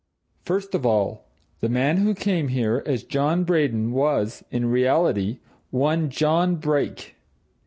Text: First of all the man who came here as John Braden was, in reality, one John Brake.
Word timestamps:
First 0.45 0.73
of 0.73 0.83
all 0.83 1.25
the 1.59 1.69
man 1.69 1.97
who 1.97 2.15
came 2.15 2.47
here 2.47 2.81
as 2.87 3.03
John 3.03 3.43
Braden 3.43 3.91
was, 3.91 4.43
in 4.49 4.65
reality, 4.65 5.37
one 5.69 6.09
John 6.09 6.55
Brake. 6.55 7.15